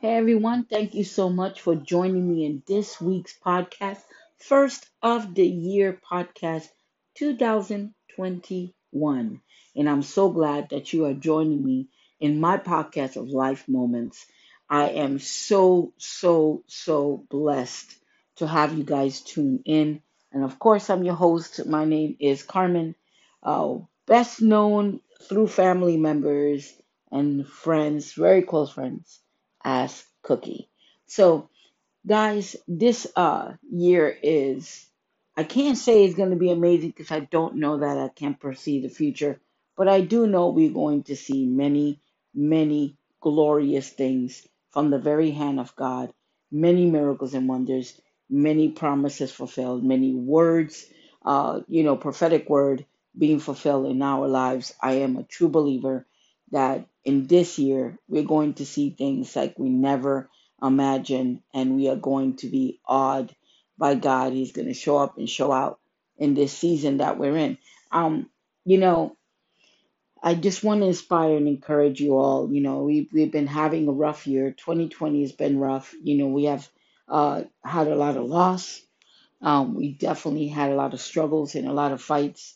[0.00, 4.00] Hey everyone, thank you so much for joining me in this week's podcast,
[4.38, 6.70] first of the year podcast
[7.16, 9.42] 2021.
[9.76, 14.24] And I'm so glad that you are joining me in my podcast of life moments.
[14.70, 17.94] I am so, so, so blessed
[18.36, 20.00] to have you guys tune in.
[20.32, 21.66] And of course, I'm your host.
[21.66, 22.94] My name is Carmen,
[23.42, 23.74] uh,
[24.06, 26.72] best known through family members
[27.12, 29.20] and friends, very close friends
[29.64, 30.70] as Cookie.
[31.08, 31.48] So,
[32.06, 34.86] guys, this uh year is
[35.38, 38.40] I can't say it's going to be amazing because I don't know that I can't
[38.40, 39.40] foresee the future,
[39.78, 42.00] but I do know we're going to see many,
[42.34, 46.12] many glorious things from the very hand of God,
[46.52, 50.86] many miracles and wonders, many promises fulfilled, many words,
[51.24, 52.86] uh, you know, prophetic word
[53.18, 54.74] being fulfilled in our lives.
[54.82, 56.06] I am a true believer
[56.52, 60.28] that in this year we're going to see things like we never
[60.62, 63.34] imagined, and we are going to be awed
[63.78, 64.32] by God.
[64.32, 65.80] He's going to show up and show out
[66.18, 67.58] in this season that we're in.
[67.90, 68.28] Um,
[68.64, 69.16] you know,
[70.22, 72.52] I just want to inspire and encourage you all.
[72.52, 74.50] You know, we've we've been having a rough year.
[74.50, 75.94] 2020 has been rough.
[76.02, 76.68] You know, we have
[77.08, 78.82] uh, had a lot of loss.
[79.42, 82.54] Um, we definitely had a lot of struggles and a lot of fights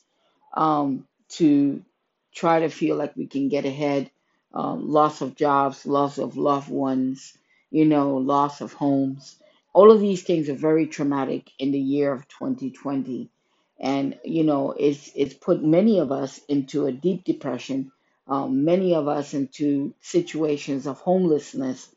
[0.55, 1.83] um, to
[2.35, 4.11] try to feel like we can get ahead.
[4.55, 7.37] Um, loss of jobs, loss of loved ones,
[7.71, 9.37] you know, loss of homes.
[9.75, 13.31] All of these things are very traumatic in the year of 2020,
[13.81, 17.93] and you know, it's it's put many of us into a deep depression.
[18.29, 21.95] Um, many of us into situations of homelessness.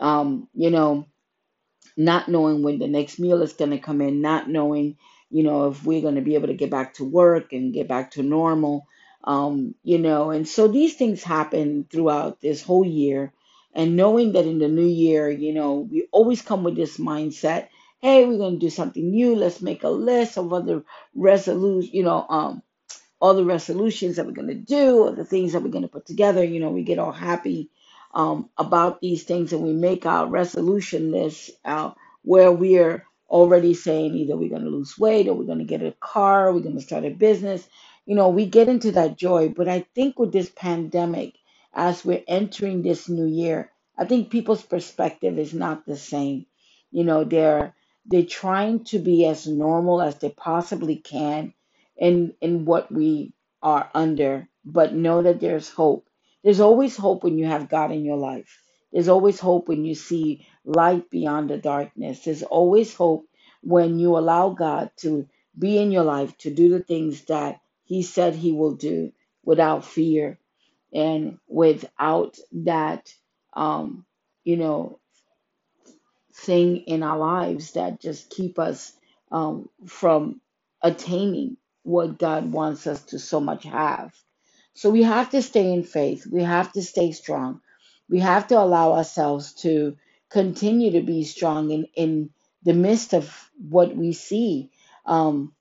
[0.00, 1.06] Um, you know,
[1.96, 4.98] not knowing when the next meal is going to come in, not knowing,
[5.30, 7.88] you know, if we're going to be able to get back to work and get
[7.88, 8.86] back to normal,
[9.24, 13.32] um, you know, and so these things happen throughout this whole year.
[13.74, 17.68] And knowing that in the new year, you know, we always come with this mindset,
[18.02, 19.36] hey, we're going to do something new.
[19.36, 22.58] Let's make a list of other resolutions, you know, um,
[23.20, 25.88] all the resolutions that we're going to do or the things that we're going to
[25.88, 26.44] put together.
[26.44, 27.70] You know, we get all happy
[28.14, 31.92] um, about these things and we make our resolution list uh,
[32.24, 35.82] where we're already saying either we're going to lose weight or we're going to get
[35.82, 37.68] a car, we're going to start a business.
[38.06, 39.48] You know, we get into that joy.
[39.50, 41.34] But I think with this pandemic,
[41.72, 46.46] as we're entering this new year, I think people's perspective is not the same.
[46.90, 47.74] You know, they're
[48.06, 51.54] they're trying to be as normal as they possibly can
[51.96, 53.32] in in what we
[53.62, 56.08] are under, but know that there's hope.
[56.42, 58.60] There's always hope when you have God in your life.
[58.92, 62.24] There's always hope when you see light beyond the darkness.
[62.24, 63.26] There's always hope
[63.62, 65.28] when you allow God to
[65.58, 67.60] be in your life to do the things that
[67.94, 69.12] He said He will do
[69.44, 70.38] without fear
[70.92, 73.12] and without that,
[73.54, 74.06] um,
[74.44, 75.00] you know,
[76.34, 78.92] thing in our lives that just keep us
[79.32, 80.40] um, from
[80.82, 84.14] attaining what God wants us to so much have.
[84.74, 86.26] So we have to stay in faith.
[86.26, 87.60] We have to stay strong.
[88.10, 89.96] We have to allow ourselves to
[90.30, 92.30] continue to be strong in, in
[92.64, 94.70] the midst of what we see.
[95.06, 95.54] Um,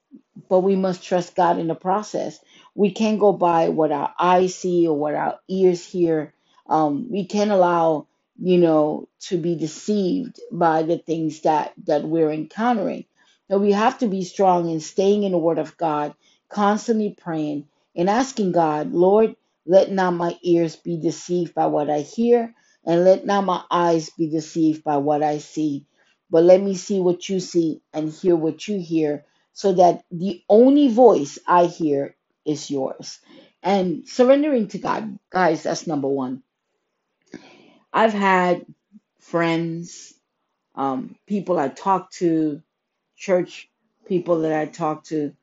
[0.50, 2.40] but we must trust God in the process.
[2.76, 6.34] We can't go by what our eyes see or what our ears hear.
[6.70, 8.08] Um, we can't allow,
[8.40, 13.06] you know, to be deceived by the things that that we're encountering.
[13.50, 16.16] So we have to be strong in staying in the Word of God,
[16.50, 19.36] constantly praying and asking God, Lord,
[19.66, 24.10] let not my ears be deceived by what I hear, and let not my eyes
[24.12, 25.86] be deceived by what I see.
[26.32, 29.24] But let me see what you see and hear what you hear
[29.54, 32.16] so that the only voice I hear
[32.46, 33.20] is yours.
[33.64, 36.44] And surrendering to God, guys, that's number one.
[37.94, 38.66] I've had
[39.20, 40.14] friends,
[40.76, 42.62] um, people I talk to,
[43.18, 43.70] church
[44.08, 45.34] people that I talk to,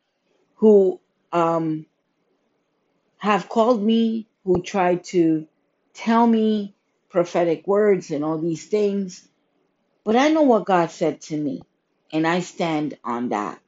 [0.57, 1.01] who
[1.33, 1.87] um,
[3.19, 5.49] have called me, who tried to
[5.95, 6.75] tell me
[7.11, 9.27] prophetic words and all these things.
[10.05, 11.63] But I know what God said to me,
[12.13, 13.61] and I stand on that.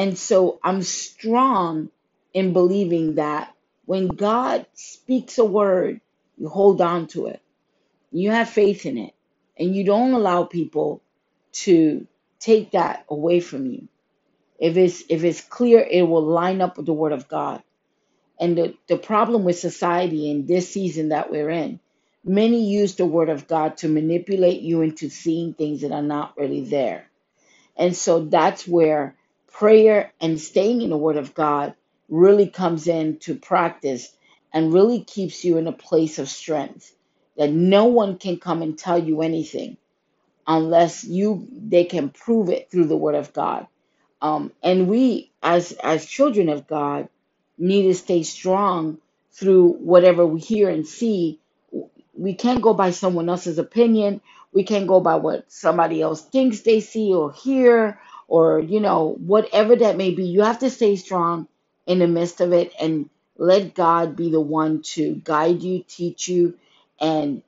[0.00, 1.90] And so I'm strong
[2.34, 3.54] in believing that
[3.86, 6.00] when God speaks a word,
[6.38, 7.42] you hold on to it.
[8.12, 9.14] You have faith in it.
[9.58, 11.02] And you don't allow people
[11.52, 12.08] to
[12.40, 13.88] take that away from you.
[14.58, 17.62] If it's if it's clear, it will line up with the word of God.
[18.40, 21.80] And the, the problem with society in this season that we're in,
[22.24, 26.36] many use the word of God to manipulate you into seeing things that are not
[26.38, 27.06] really there.
[27.76, 29.16] And so that's where
[29.52, 31.74] prayer and staying in the Word of God
[32.08, 34.12] really comes into practice
[34.54, 36.94] and really keeps you in a place of strength.
[37.36, 39.76] that no one can come and tell you anything
[40.48, 43.68] unless you they can prove it through the word of God.
[44.22, 47.08] Um, and we as as children of God
[47.58, 48.98] need to stay strong
[49.32, 51.40] through whatever we hear and see.
[52.14, 54.20] We can't go by someone else's opinion.
[54.52, 58.00] We can't go by what somebody else thinks they see or hear
[58.30, 60.24] or you know whatever that may be.
[60.26, 61.48] You have to stay strong
[61.86, 66.28] in the midst of it and let God be the one to guide you, teach
[66.28, 66.58] you,
[67.00, 67.42] and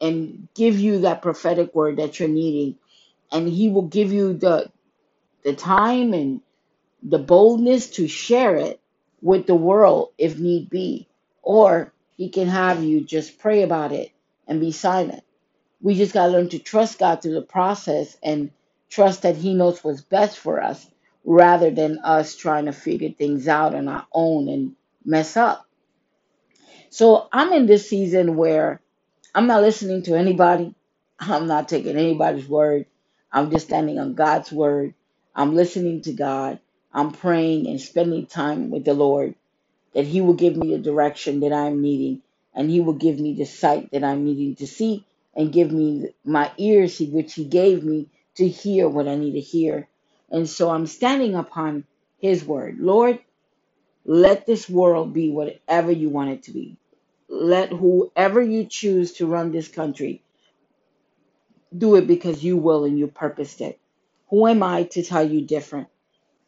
[0.00, 2.76] and give you that prophetic word that you're needing
[3.32, 4.70] and he will give you the
[5.44, 6.42] the time and
[7.02, 8.80] the boldness to share it
[9.22, 11.08] with the world if need be
[11.42, 14.12] or he can have you just pray about it
[14.48, 15.24] and be silent
[15.82, 18.50] we just got to learn to trust god through the process and
[18.90, 20.86] trust that he knows what's best for us
[21.24, 25.66] rather than us trying to figure things out on our own and mess up
[26.90, 28.78] so i'm in this season where
[29.34, 30.74] I'm not listening to anybody.
[31.20, 32.86] I'm not taking anybody's word.
[33.32, 34.94] I'm just standing on God's word.
[35.34, 36.60] I'm listening to God.
[36.94, 39.36] I'm praying and spending time with the Lord
[39.94, 42.22] that He will give me the direction that I'm needing
[42.54, 45.06] and He will give me the sight that I'm needing to see
[45.36, 48.08] and give me my ears, which He gave me
[48.38, 49.88] to hear what I need to hear.
[50.30, 51.84] And so I'm standing upon
[52.20, 52.78] His word.
[52.80, 53.20] Lord,
[54.06, 56.72] let this world be whatever you want it to be
[57.28, 60.22] let whoever you choose to run this country
[61.76, 63.80] do it because you will and you purposed it.
[64.30, 65.88] Who am I to tell you different?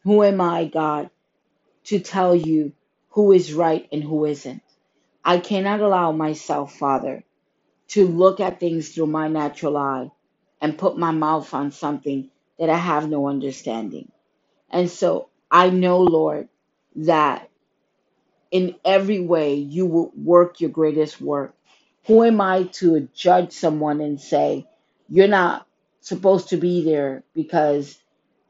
[0.03, 1.09] Who am I, God,
[1.85, 2.73] to tell you
[3.11, 4.63] who is right and who isn't?
[5.25, 7.23] I cannot allow myself, Father,
[7.89, 10.11] to look at things through my natural eye
[10.61, 14.11] and put my mouth on something that I have no understanding.
[14.71, 16.49] And so I know, Lord,
[16.97, 17.49] that
[18.51, 21.55] in every way you will work your greatest work.
[22.07, 24.67] Who am I to judge someone and say,
[25.09, 25.67] you're not
[26.01, 27.99] supposed to be there because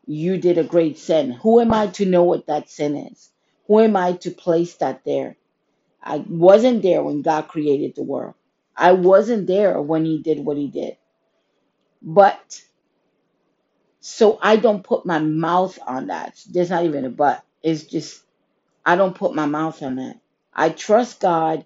[0.08, 1.32] you did a great sin?
[1.32, 3.32] Who am I to know what that sin is?
[3.68, 5.38] Who am I to place that there?
[6.04, 8.36] I wasn't there when God created the world.
[8.78, 10.98] I wasn't there when He did what He did.
[12.02, 12.62] But
[14.02, 16.40] so I don't put my mouth on that.
[16.50, 17.44] There's not even a but.
[17.64, 18.22] It's just
[18.86, 20.20] I don't put my mouth on that.
[20.54, 21.66] I trust God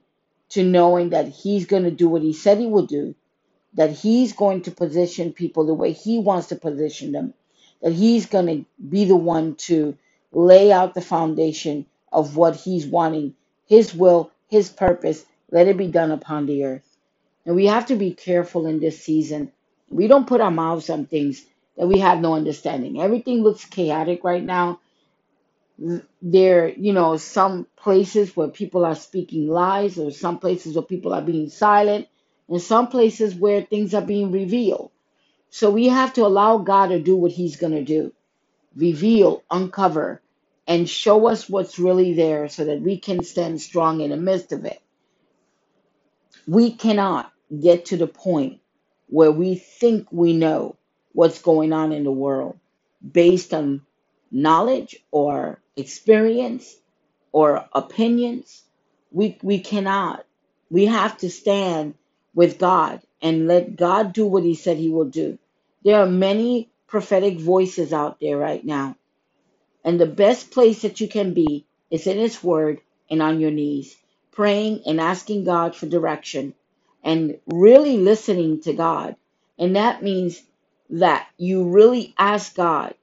[0.50, 3.16] to knowing that He's going to do what He said He will do,
[3.76, 7.34] that He's going to position people the way He wants to position them,
[7.82, 9.98] that He's going to be the one to
[10.34, 13.36] lay out the foundation of what He's wanting,
[13.68, 15.26] His will, His purpose.
[15.52, 16.98] Let it be done upon the earth.
[17.46, 19.52] And we have to be careful in this season.
[19.90, 21.46] We don't put our mouths on things
[21.78, 23.02] that we have no understanding.
[23.02, 24.80] Everything looks chaotic right now.
[26.22, 31.14] There you know some places where people are speaking lies or some places where people
[31.14, 32.08] are being silent
[32.50, 34.92] and some places where things are being revealed.
[35.50, 38.14] So we have to allow god to do what he's going to do.
[38.76, 40.22] Reveal uncover
[40.68, 44.52] and show us what's really there so that we can stand strong in the midst
[44.52, 44.82] of it.
[46.48, 47.32] We cannot
[47.62, 48.62] get to the point
[49.10, 50.78] where we think we know
[51.14, 52.60] what's going on in the world
[53.14, 53.82] based on
[54.32, 56.76] knowledge or experience
[57.32, 58.64] or opinions.
[59.12, 60.26] We we cannot.
[60.72, 61.96] We have to stand
[62.36, 65.40] with God and let God do what he said he will do.
[65.84, 68.94] There are many prophetic voices out there right now
[69.86, 72.82] and the best place that you can be is in His Word
[73.12, 73.98] and on your knees,
[74.34, 76.56] praying and asking God for direction
[77.06, 79.18] and really listening to God.
[79.60, 80.44] And that means
[80.92, 82.96] that you really ask God.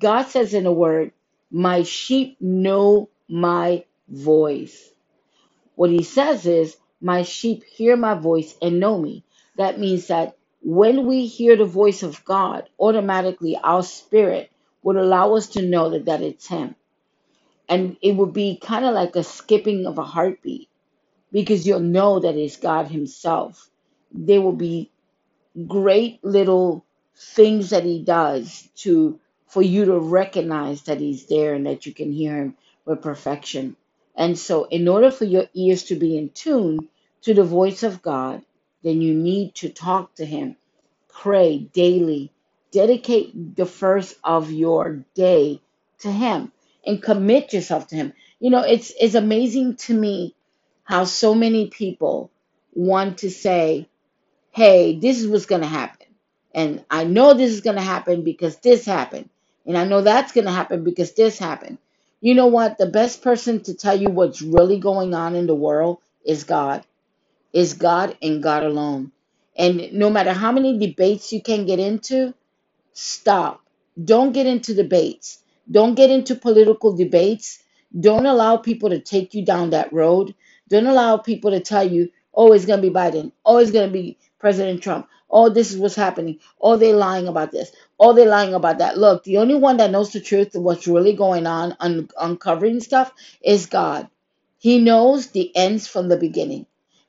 [0.00, 1.12] God says in the Word,
[1.52, 4.90] My sheep know my voice.
[5.76, 9.24] What he says is, My sheep hear my voice and know me.
[9.58, 14.50] That means that when we hear the voice of God, automatically our spirit
[14.84, 16.76] would allow us to know that, that it's him.
[17.68, 20.69] And it would be kind of like a skipping of a heartbeat
[21.32, 23.68] because you'll know that it's God Himself.
[24.12, 24.90] There will be
[25.66, 26.84] great little
[27.16, 31.92] things that he does to for you to recognize that he's there and that you
[31.92, 33.76] can hear him with perfection.
[34.14, 36.88] And so in order for your ears to be in tune
[37.22, 38.42] to the voice of God,
[38.82, 40.56] then you need to talk to him.
[41.08, 42.32] Pray daily.
[42.70, 45.60] Dedicate the first of your day
[46.00, 46.52] to him
[46.86, 48.12] and commit yourself to him.
[48.38, 50.34] You know, it's it's amazing to me
[50.90, 52.32] how so many people
[52.74, 53.88] want to say,
[54.52, 56.06] hey, this is what's going to happen.
[56.54, 59.30] And I know this is going to happen because this happened.
[59.66, 61.78] And I know that's going to happen because this happened.
[62.20, 62.78] You know what?
[62.78, 66.82] The best person to tell you what's really going on in the world is God.
[67.52, 69.12] is God and God alone.
[69.56, 72.34] And no matter how many debates you can get into,
[72.92, 73.62] stop.
[74.02, 75.40] Don't get into debates.
[75.70, 77.62] Don't get into political debates.
[77.98, 80.34] Don't allow people to take you down that road.
[80.70, 83.32] Don't allow people to tell you, oh, it's going to be Biden.
[83.46, 85.08] Oh, it's going to be President Trump.
[85.30, 86.40] Oh, this is what's happening.
[86.60, 87.72] Oh, they're lying about this.
[88.00, 88.98] Oh, they're lying about that.
[88.98, 92.80] Look, the only one that knows the truth of what's really going on, un- uncovering
[92.80, 93.12] stuff,
[93.42, 94.08] is God.
[94.58, 96.66] He knows the ends from the beginning.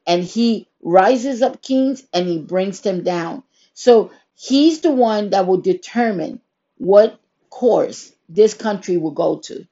[0.07, 3.43] And he rises up kings and he brings them down.
[3.73, 6.41] So he's the one that will determine
[6.77, 9.67] what course this country will go to.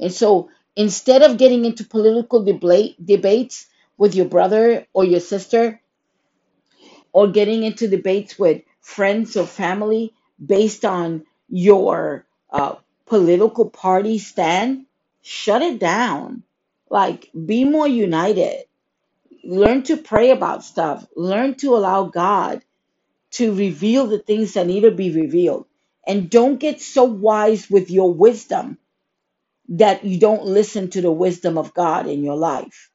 [0.00, 3.66] And so instead of getting into political debate debates
[3.98, 5.82] with your brother or your sister
[7.12, 14.86] or getting into debates with friends or family based on your uh, political party stand,
[15.22, 16.44] shut it down.
[16.90, 18.66] Like, be more united.
[19.44, 21.06] Learn to pray about stuff.
[21.16, 22.62] Learn to allow God
[23.32, 25.66] to reveal the things that need to be revealed.
[26.06, 28.78] And don't get so wise with your wisdom
[29.70, 32.90] that you don't listen to the wisdom of God in your life.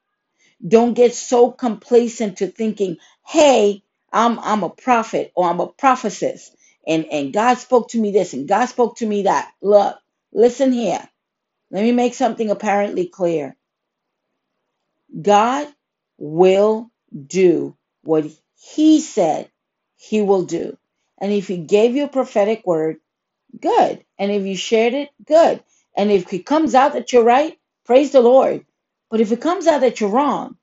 [0.68, 6.52] Don't get so complacent to thinking, hey, I'm I'm a prophet or I'm a prophetess
[6.88, 9.52] and, and God spoke to me this and God spoke to me that.
[9.62, 9.98] Look,
[10.34, 11.08] listen here.
[11.72, 13.56] Let me make something apparently clear.
[15.22, 15.68] God
[16.18, 16.92] will
[17.28, 18.26] do what
[18.56, 19.50] he said
[19.98, 20.78] he will do.
[21.20, 22.98] And if he gave you a prophetic word,
[23.60, 24.04] good.
[24.20, 25.64] And if you shared it, good.
[25.98, 28.66] And if it comes out that you're right, praise the Lord.
[29.12, 30.58] But if it comes out that you're wrong,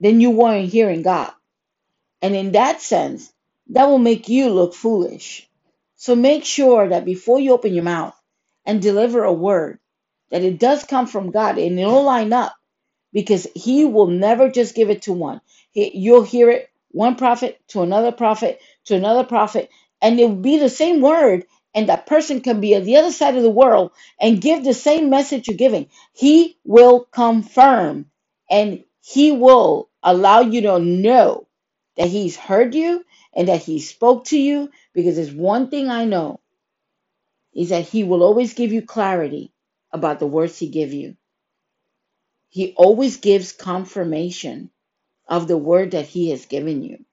[0.00, 1.32] then you weren't hearing God.
[2.22, 3.32] And in that sense,
[3.70, 5.48] that will make you look foolish.
[5.96, 8.16] So make sure that before you open your mouth
[8.66, 9.78] and deliver a word,
[10.30, 12.54] that it does come from God and it'll line up
[13.12, 15.40] because he will never just give it to one.
[15.72, 19.70] He, you'll hear it one prophet to another prophet to another prophet,
[20.02, 23.12] and it will be the same word, and that person can be at the other
[23.12, 25.88] side of the world and give the same message you're giving.
[26.12, 28.06] He will confirm
[28.50, 31.48] and he will allow you to know
[31.96, 36.04] that he's heard you and that he spoke to you because there's one thing I
[36.06, 36.40] know
[37.54, 39.52] is that he will always give you clarity
[39.92, 41.16] about the words he give you
[42.50, 44.70] he always gives confirmation
[45.28, 47.04] of the word that he has given you.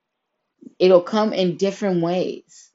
[0.79, 2.68] It'll come in different ways.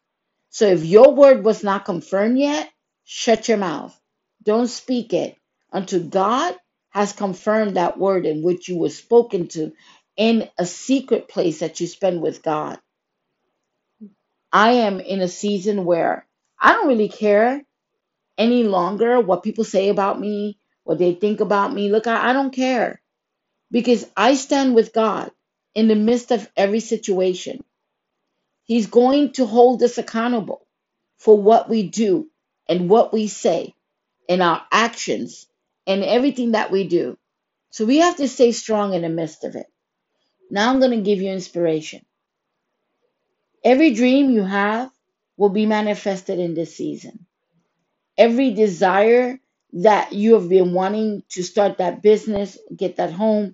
[0.55, 2.71] So if your word was not confirmed yet,
[3.05, 3.99] shut your mouth.
[4.45, 5.37] Don't speak it
[5.73, 6.57] until God
[6.91, 9.73] has confirmed that word in which you were spoken to
[10.17, 12.81] in a secret place that you spend with God.
[14.53, 16.27] I am in a season where
[16.61, 17.63] I don't really care
[18.39, 21.91] any longer what people say about me, what they think about me.
[21.91, 22.95] Look, I, I don't care.
[23.73, 25.33] because I stand with God
[25.77, 27.65] in the midst of every situation.
[28.65, 30.67] He's going to hold us accountable
[31.19, 32.29] for what we do
[32.69, 33.75] and what we say
[34.29, 35.47] and our actions
[35.87, 37.19] and everything that we do.
[37.71, 39.67] So we have to stay strong in the midst of it.
[40.51, 42.03] Now I'm going to give you inspiration.
[43.65, 44.91] Every dream you have
[45.37, 47.27] will be manifested in this season.
[48.19, 49.41] Every desire
[49.75, 53.53] that you have been wanting to start that business, get that home,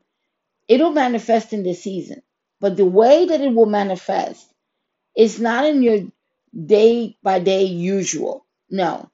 [0.68, 2.22] It'll manifest in this season.
[2.60, 4.46] But the way that it will manifest
[5.16, 6.00] is not in your
[6.66, 8.46] day by day usual.
[8.70, 9.10] No.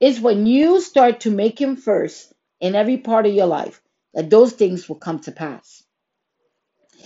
[0.00, 3.82] It's when you start to make him first in every part of your life
[4.14, 5.82] that those things will come to pass.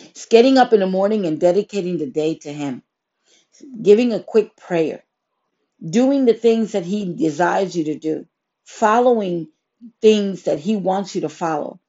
[0.03, 2.83] It's getting up in the morning and dedicating the day to him,
[3.83, 5.05] giving a quick prayer,
[5.89, 8.27] doing the things that he desires you to do,
[8.65, 9.49] following
[10.03, 11.81] things that he wants you to follow.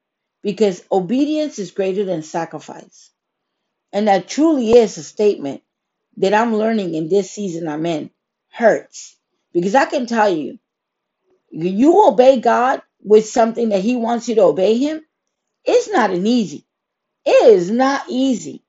[0.43, 3.11] Because obedience is greater than sacrifice.
[3.93, 5.63] And that truly is a statement
[6.17, 8.09] that I'm learning in this season I'm in.
[8.49, 9.15] Hurts.
[9.53, 10.59] Because I can tell you,
[11.51, 15.05] you obey God with something that He wants you to obey Him,
[15.65, 16.65] it's not an easy.
[17.25, 18.63] It is not easy.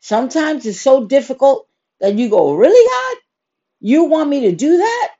[0.00, 1.68] Sometimes it's so difficult
[2.00, 3.22] that you go, Really, God?
[3.80, 5.14] You want me to do that?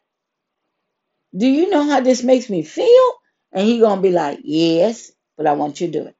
[1.36, 3.12] Do you know how this makes me feel?
[3.52, 6.16] And He gonna be like, Yes, but I want you to do it.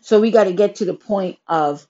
[0.00, 1.86] So we got to get to the point of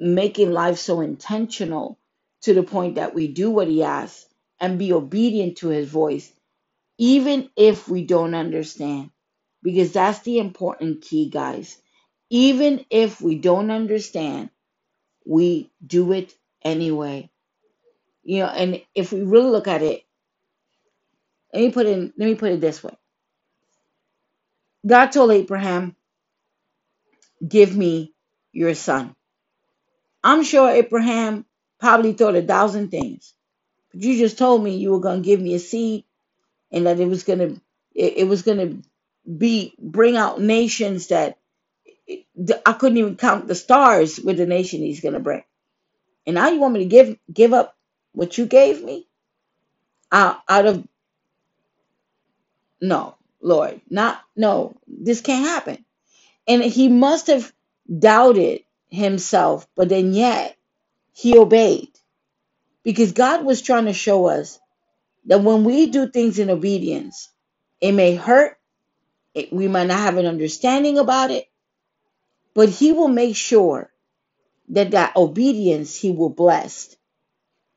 [0.00, 1.98] making life so intentional
[2.42, 4.26] to the point that we do what he asks
[4.60, 6.32] and be obedient to his voice,
[6.98, 9.10] even if we don't understand.
[9.62, 11.78] Because that's the important key, guys.
[12.30, 14.50] Even if we don't understand,
[15.26, 17.30] we do it anyway.
[18.24, 20.04] You know, and if we really look at it,
[21.54, 22.94] let me put in let me put it this way.
[24.86, 25.96] God told Abraham,
[27.46, 28.14] give me
[28.52, 29.14] your son.
[30.24, 31.46] I'm sure Abraham
[31.80, 33.34] probably thought a thousand things.
[33.92, 36.04] But you just told me you were going to give me a seed
[36.72, 37.62] and that it was going to
[37.94, 38.88] it, it was going to
[39.38, 41.38] be bring out nations that
[42.66, 45.44] I couldn't even count the stars with the nation he's going to bring.
[46.26, 47.76] And now you want me to give give up
[48.12, 49.06] what you gave me
[50.12, 50.86] out, out of
[52.80, 54.76] no, Lord, not no.
[54.88, 55.84] This can't happen.
[56.48, 57.52] And he must have
[57.98, 60.56] doubted himself, but then yet
[61.14, 61.90] he obeyed
[62.84, 64.58] because God was trying to show us
[65.26, 67.30] that when we do things in obedience,
[67.80, 68.58] it may hurt,
[69.34, 71.46] it, we might not have an understanding about it,
[72.54, 73.90] but He will make sure
[74.70, 76.96] that that obedience He will bless.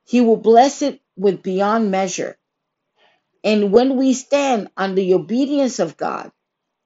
[0.05, 2.37] He will bless it with beyond measure.
[3.43, 6.31] And when we stand on the obedience of God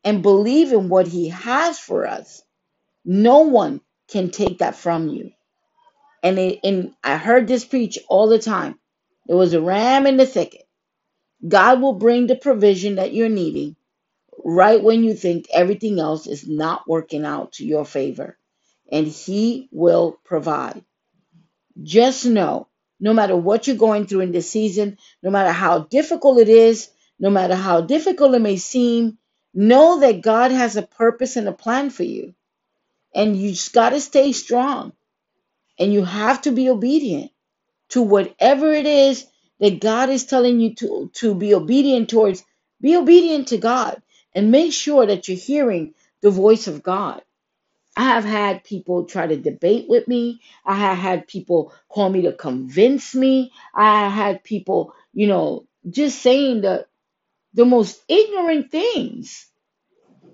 [0.03, 2.43] and believe in what He has for us,
[3.05, 5.31] no one can take that from you.
[6.23, 8.79] And, it, and I heard this preach all the time.
[9.27, 10.63] There was a ram in the thicket.
[11.47, 13.75] God will bring the provision that you're needing
[14.43, 18.37] right when you think everything else is not working out to your favor.
[18.91, 20.83] And He will provide.
[21.83, 22.67] Just know,
[22.99, 26.89] no matter what you're going through in this season, no matter how difficult it is,
[27.19, 29.17] no matter how difficult it may seem,
[29.53, 32.33] know that God has a purpose and a plan for you.
[33.15, 34.93] And you just got to stay strong.
[35.79, 37.31] And you have to be obedient
[37.89, 39.25] to whatever it is
[39.59, 42.43] that God is telling you to, to be obedient towards.
[42.81, 44.01] Be obedient to God
[44.35, 47.21] and make sure that you're hearing the voice of God.
[47.95, 50.41] I have had people try to debate with me.
[50.65, 53.51] I have had people call me to convince me.
[53.73, 56.87] I had people, you know, just saying the
[57.53, 59.47] the most ignorant things.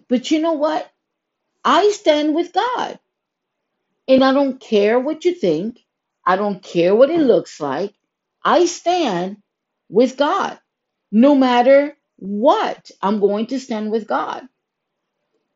[0.09, 0.91] But you know what?
[1.65, 2.99] I stand with God.
[4.07, 5.79] And I don't care what you think.
[6.25, 7.93] I don't care what it looks like.
[8.43, 9.37] I stand
[9.89, 10.59] with God.
[11.11, 14.43] No matter what, I'm going to stand with God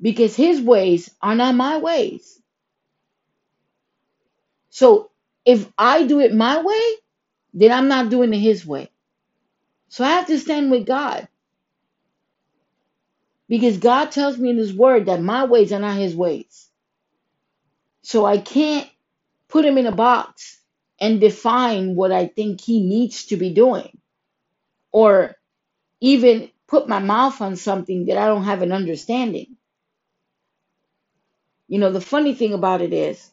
[0.01, 2.41] because his ways are not my ways.
[4.69, 5.11] So
[5.45, 6.81] if I do it my way,
[7.53, 8.91] then I'm not doing it his way.
[9.89, 11.27] So I have to stand with God
[13.49, 16.69] because God tells me in his word that my ways are not his ways.
[18.03, 18.89] So I can't
[19.49, 20.59] put him in a box
[20.99, 23.97] and define what I think he needs to be doing
[24.91, 25.35] or
[26.01, 29.57] even put my mouth on something that I don't have an understanding.
[31.67, 33.31] You know, the funny thing about it is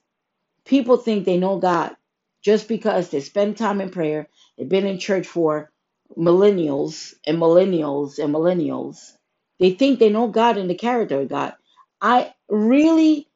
[0.66, 1.96] people think they know God
[2.42, 5.72] just because they spend time in prayer, they've been in church for
[6.18, 9.13] millennials and millennials and millennials.
[9.60, 11.54] They think they know God and the character of God.
[12.00, 13.28] I really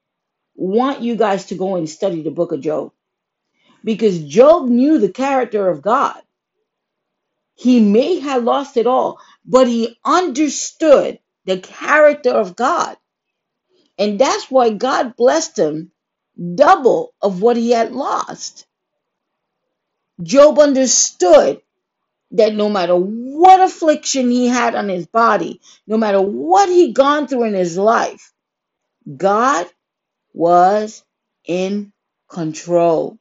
[0.57, 2.93] want you guys to go and study the book of Job
[3.85, 6.21] because Job knew the character of God.
[7.57, 12.97] He may have lost it all, but he understood the character of God.
[13.99, 15.93] And that's why God blessed him
[16.57, 18.67] double of what he had lost.
[20.23, 21.63] Job understood
[22.33, 27.27] that no matter what affliction he had on his body, no matter what he'd gone
[27.29, 28.33] through in his life,
[29.17, 29.67] God
[30.35, 31.05] was
[31.47, 31.93] in
[32.31, 33.19] control.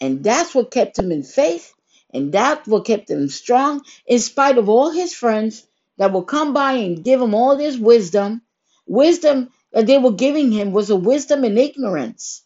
[0.00, 1.72] And that's what kept him in faith.
[2.12, 5.66] And that's what kept him strong in spite of all his friends
[5.98, 8.42] that will come by and give him all this wisdom.
[8.86, 12.44] Wisdom that they were giving him was a wisdom in ignorance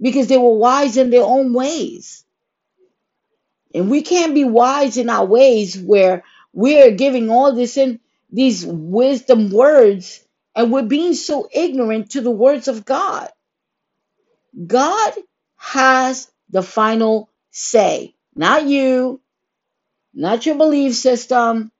[0.00, 2.24] because they were wise in their own ways.
[3.74, 8.00] And we can't be wise in our ways where we're giving all this in
[8.32, 10.24] these wisdom words
[10.56, 13.30] and we're being so ignorant to the words of God.
[14.66, 15.14] God
[15.56, 19.20] has the final say, not you,
[20.14, 21.72] not your belief system,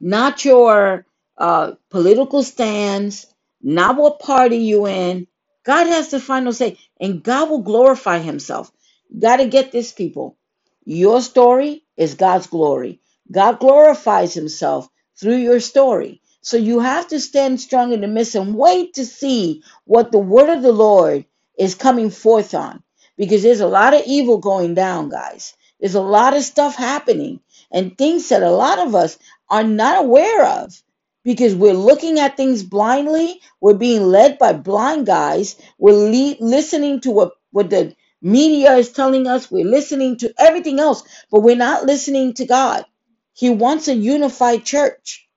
[0.00, 1.06] not your
[1.38, 3.26] uh, political stance,
[3.62, 5.28] not what party you're in.
[5.64, 8.72] God has the final say, and God will glorify Himself.
[9.18, 10.36] Got to get this, people.
[10.92, 13.00] Your story is God's glory.
[13.30, 14.88] God glorifies Himself
[15.20, 16.20] through your story.
[16.40, 20.18] So you have to stand strong in the midst and wait to see what the
[20.18, 21.26] word of the Lord
[21.56, 22.82] is coming forth on.
[23.16, 25.54] Because there's a lot of evil going down, guys.
[25.78, 27.38] There's a lot of stuff happening
[27.70, 29.16] and things that a lot of us
[29.48, 30.74] are not aware of
[31.22, 33.40] because we're looking at things blindly.
[33.60, 35.54] We're being led by blind guys.
[35.78, 39.50] We're le- listening to what, what the media is telling us.
[39.50, 42.86] We're listening to everything else, but we're not listening to God.
[43.34, 45.28] He wants a unified church.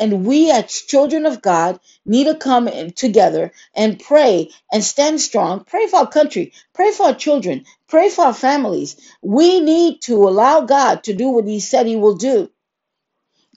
[0.00, 5.64] And we, as children of God, need to come together and pray and stand strong.
[5.64, 6.52] Pray for our country.
[6.74, 7.64] Pray for our children.
[7.88, 8.96] Pray for our families.
[9.22, 12.50] We need to allow God to do what He said He will do.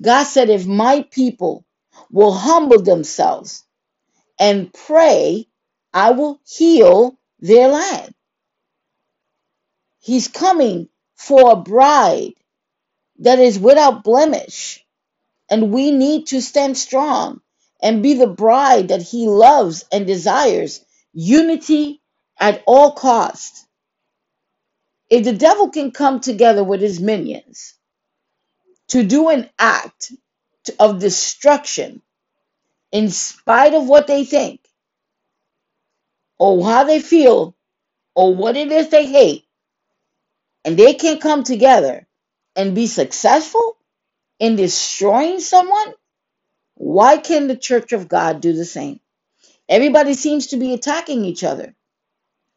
[0.01, 1.65] God said, if my people
[2.11, 3.63] will humble themselves
[4.39, 5.47] and pray,
[5.93, 8.14] I will heal their land.
[10.05, 12.35] He's coming for a bride
[13.19, 14.79] that is without blemish
[15.49, 17.41] And we need to stand strong
[17.81, 20.83] and be the bride that he loves and desires.
[21.13, 22.01] Unity
[22.39, 23.65] at all costs.
[25.09, 27.75] If the devil can come together with his minions
[28.89, 30.13] to do an act
[30.79, 32.01] of destruction
[32.91, 34.61] in spite of what they think
[36.39, 37.55] or how they feel
[38.15, 39.44] or what it is they hate,
[40.65, 42.07] and they can't come together
[42.57, 43.77] and be successful
[44.39, 45.93] in destroying someone,
[46.75, 48.99] why can the church of God do the same?
[49.69, 51.75] Everybody seems to be attacking each other.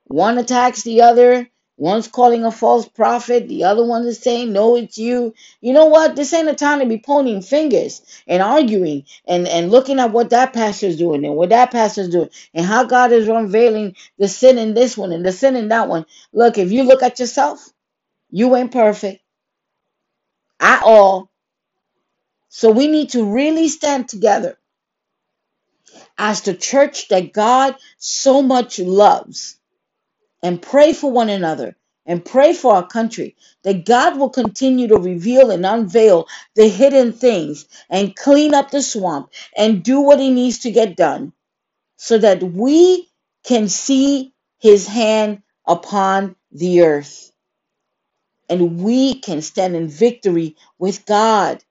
[0.06, 1.48] One attacks the other.
[1.78, 3.48] One's calling a false prophet.
[3.48, 5.34] The other one is saying, No, it's you.
[5.60, 6.16] You know what?
[6.16, 10.30] This ain't a time to be pointing fingers and arguing and, and looking at what
[10.30, 14.58] that pastor's doing and what that pastor's doing and how God is unveiling the sin
[14.58, 16.06] in this one and the sin in that one.
[16.32, 17.68] Look, if you look at yourself,
[18.30, 19.22] you ain't perfect
[20.60, 21.30] at all.
[22.50, 24.58] So we need to really stand together
[26.18, 29.58] as the church that God so much loves
[30.42, 34.98] and pray for one another and pray for our country that God will continue to
[34.98, 40.30] reveal and unveil the hidden things and clean up the swamp and do what he
[40.32, 41.32] needs to get done
[41.96, 43.08] so that we
[43.44, 47.32] can see his hand upon the earth
[48.48, 51.64] and we can stand in victory with God.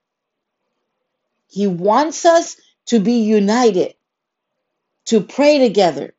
[1.49, 3.95] He wants us to be united,
[5.07, 6.13] to pray together,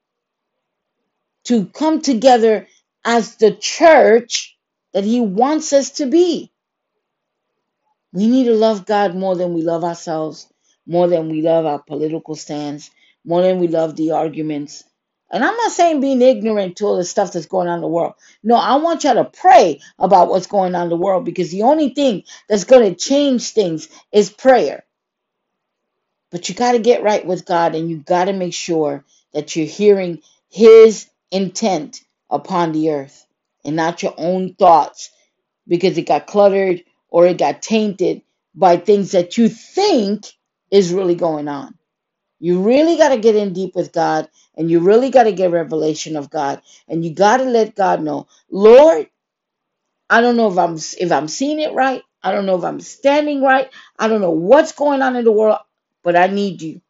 [1.44, 2.68] to come together
[3.04, 4.56] as the church
[4.92, 6.52] that He wants us to be.
[8.12, 10.52] We need to love God more than we love ourselves,
[10.86, 12.90] more than we love our political stance,
[13.24, 14.84] more than we love the arguments.
[15.30, 17.88] And I'm not saying being ignorant to all the stuff that's going on in the
[17.88, 18.14] world.
[18.42, 21.62] No, I want y'all to pray about what's going on in the world because the
[21.62, 24.84] only thing that's going to change things is prayer.
[26.30, 29.56] But you got to get right with God and you got to make sure that
[29.56, 33.26] you're hearing His intent upon the earth
[33.64, 35.10] and not your own thoughts
[35.68, 38.22] because it got cluttered or it got tainted
[38.54, 40.26] by things that you think
[40.70, 41.77] is really going on.
[42.40, 45.50] You really got to get in deep with God and you really got to get
[45.50, 49.08] revelation of God and you got to let God know, Lord,
[50.10, 52.02] I don't know if I'm if I'm seeing it right.
[52.22, 53.70] I don't know if I'm standing right.
[53.98, 55.58] I don't know what's going on in the world,
[56.02, 56.80] but I need you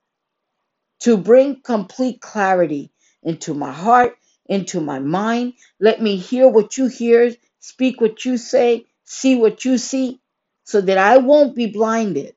[1.00, 2.90] to bring complete clarity
[3.22, 5.54] into my heart, into my mind.
[5.80, 10.20] Let me hear what you hear, speak what you say, see what you see,
[10.64, 12.34] so that I won't be blinded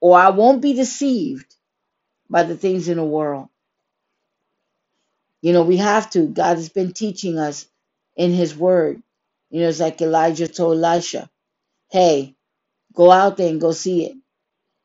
[0.00, 1.54] or I won't be deceived
[2.34, 3.48] by the things in the world.
[5.40, 6.26] You know, we have to.
[6.26, 7.68] God has been teaching us
[8.16, 9.00] in His Word.
[9.50, 11.30] You know, it's like Elijah told Elisha,
[11.92, 12.34] hey,
[12.92, 14.16] go out there and go see it.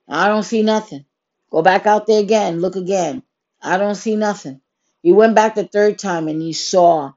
[0.08, 1.06] I don't see nothing.
[1.50, 3.24] Go back out there again, look again.
[3.60, 4.62] I don't see nothing.
[5.02, 7.14] He went back the third time and he saw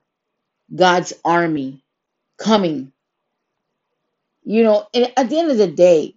[0.74, 1.84] God's army
[2.38, 2.90] coming.
[4.44, 6.14] You know, and at the end of the day,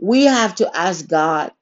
[0.00, 1.52] we have to ask God,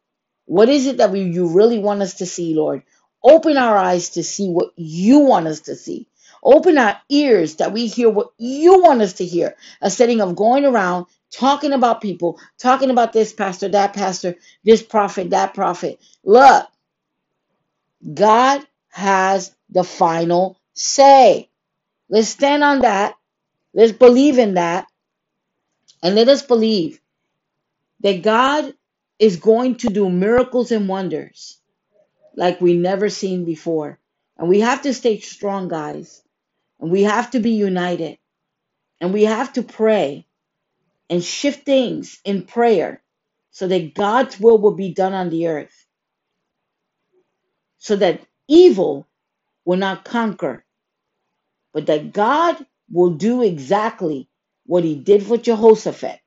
[0.47, 2.85] what is it that we, you really want us to see, Lord?
[3.25, 6.09] Open our eyes to see what you want us to see.
[6.45, 9.57] Open our ears that we hear what you want us to hear.
[9.83, 14.83] A setting of going around talking about people, talking about this pastor, that pastor, this
[14.83, 16.01] prophet, that prophet.
[16.25, 16.69] Look,
[18.15, 21.51] God has the final say.
[22.09, 23.17] Let's stand on that.
[23.75, 24.87] Let's believe in that.
[26.03, 27.01] And let us believe
[28.01, 28.75] that God
[29.18, 31.59] is going to do miracles and wonders
[32.37, 33.98] like we never seen before.
[34.38, 36.22] And we have to stay strong, guys.
[36.81, 38.18] And we have to be united.
[39.00, 40.26] And we have to pray
[41.11, 43.02] and shift things in prayer
[43.52, 45.87] so that God's will will be done on the earth.
[47.79, 49.07] So that evil
[49.64, 50.62] will not conquer
[51.74, 54.29] but that God will do exactly
[54.66, 56.20] what he did for Jehoshaphat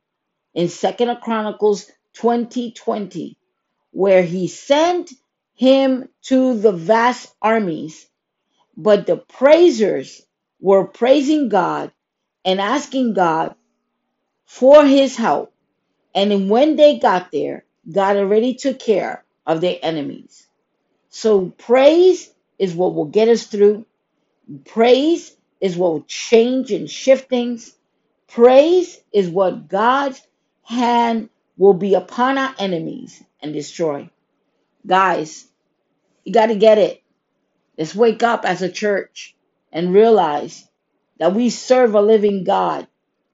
[0.56, 3.38] in Second Chronicles 2020,
[3.92, 5.12] where he sent
[5.56, 8.08] him to the vast armies,
[8.78, 10.22] but the praisers
[10.62, 11.92] were praising God
[12.46, 13.56] and asking God
[14.46, 15.54] for his help.
[16.16, 20.48] And when they got there, God already took care of their enemies.
[21.10, 23.86] So praise is what will get us through.
[24.66, 27.76] Praise is what will change and shift things.
[28.30, 30.22] Praise is what God's
[30.64, 34.10] hand will be upon our enemies and destroy.
[34.88, 35.46] Guys,
[36.24, 37.04] you got to get it.
[37.78, 39.36] Let's wake up as a church
[39.72, 40.66] and realize
[41.20, 42.88] that we serve a living God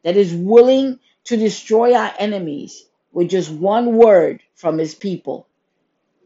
[0.04, 5.48] that is willing to destroy our enemies with just one word from his people,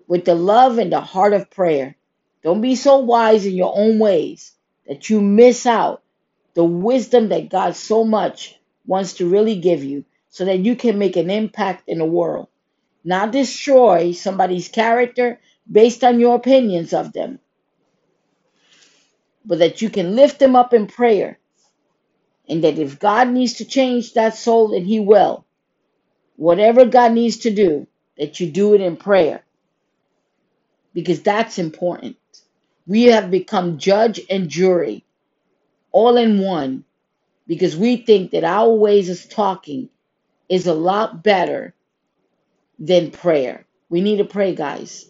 [0.07, 1.97] with the love and the heart of prayer.
[2.43, 4.53] Don't be so wise in your own ways
[4.88, 6.01] that you miss out
[6.53, 10.99] the wisdom that God so much wants to really give you so that you can
[10.99, 12.47] make an impact in the world.
[13.03, 15.39] Not destroy somebody's character
[15.71, 17.39] based on your opinions of them,
[19.45, 21.39] but that you can lift them up in prayer.
[22.47, 25.45] And that if God needs to change that soul, then He will.
[26.35, 27.87] Whatever God needs to do,
[28.17, 29.43] that you do it in prayer.
[30.93, 32.17] Because that's important.
[32.87, 35.05] We have become judge and jury
[35.91, 36.85] all in one
[37.47, 39.89] because we think that our ways of talking
[40.49, 41.73] is a lot better
[42.79, 43.65] than prayer.
[43.89, 45.05] We need to pray, guys.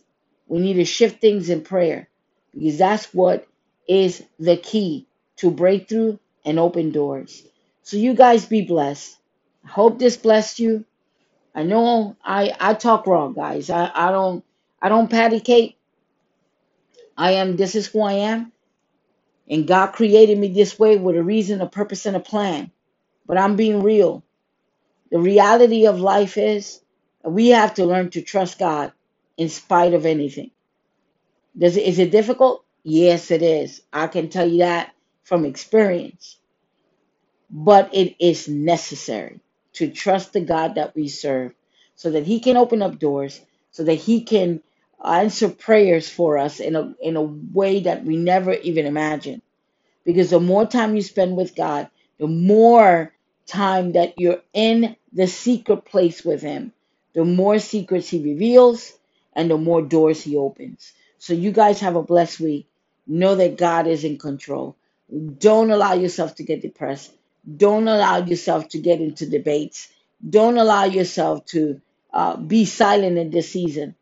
[0.47, 2.09] We need to shift things in prayer
[2.53, 3.47] because that's what
[3.87, 7.43] is the key to breakthrough and open doors.
[7.83, 9.17] So you guys be blessed.
[9.65, 10.85] I hope this blessed you.
[11.55, 13.69] I know I I talk wrong, guys.
[13.69, 14.43] I I don't
[14.81, 15.77] I don't patty cake.
[17.17, 18.51] I am this is who I am,
[19.49, 22.71] and God created me this way with a reason, a purpose, and a plan.
[23.27, 24.23] But I'm being real.
[25.11, 26.81] The reality of life is
[27.23, 28.93] we have to learn to trust God
[29.37, 30.51] in spite of anything.
[31.57, 32.63] Does it, is it difficult?
[32.83, 33.81] Yes, it is.
[33.91, 34.93] I can tell you that
[35.23, 36.37] from experience.
[37.49, 39.39] But it is necessary
[39.73, 41.53] to trust the God that we serve
[41.95, 43.41] so that He can open up doors,
[43.71, 44.61] so that He can
[45.03, 49.41] answer prayers for us in a, in a way that we never even imagined.
[50.05, 53.13] Because the more time you spend with God, the more
[53.49, 56.73] time that you're in the secret place with Him,
[57.13, 58.93] the more secrets He reveals
[59.33, 60.93] and the more doors He opens.
[61.17, 62.67] So, you guys have a blessed week.
[63.07, 64.77] Know that God is in control.
[65.39, 67.11] Don't allow yourself to get depressed.
[67.57, 69.89] Don't allow yourself to get into debates.
[70.27, 71.81] Don't allow yourself to
[72.13, 73.95] uh, be silent in this season.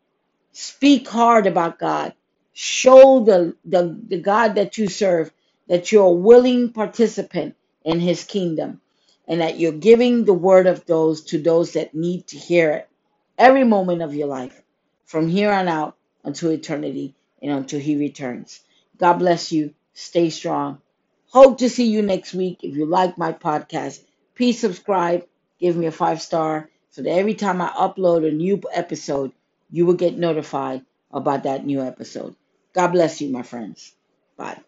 [0.51, 2.13] Speak hard about God.
[2.53, 5.31] Show the, the, the God that you serve
[5.69, 7.55] that you're a willing participant
[7.85, 8.81] in his kingdom
[9.27, 12.89] and that you're giving the word of those to those that need to hear it
[13.37, 14.61] every moment of your life
[15.05, 18.61] from here on out until eternity and until he returns.
[18.97, 19.73] God bless you.
[19.93, 20.81] Stay strong.
[21.29, 22.59] Hope to see you next week.
[22.63, 24.01] If you like my podcast,
[24.35, 25.25] please subscribe,
[25.59, 29.31] give me a five star so that every time I upload a new episode,
[29.69, 32.35] you will get notified about that new episode.
[32.73, 33.93] God bless you, my friends.
[34.37, 34.59] Bye.